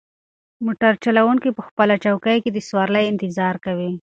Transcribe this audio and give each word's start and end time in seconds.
موټر 0.65 0.93
چلونکی 1.03 1.49
په 1.57 1.61
خپله 1.67 1.95
چوکۍ 2.03 2.37
کې 2.43 2.49
د 2.53 2.57
سوارلۍ 2.67 3.05
انتظار 3.07 3.55
کوي. 3.65 3.91